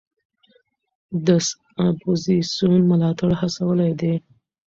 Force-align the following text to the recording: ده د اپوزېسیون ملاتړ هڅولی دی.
ده 1.25 1.37
د 1.45 1.47
اپوزېسیون 1.89 2.81
ملاتړ 2.91 3.29
هڅولی 3.41 3.91
دی. 3.99 4.13